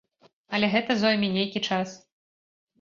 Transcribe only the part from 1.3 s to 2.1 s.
нейкі час.